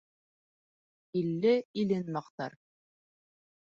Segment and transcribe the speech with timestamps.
[1.21, 1.53] Илле
[1.83, 2.61] илен маҡтар.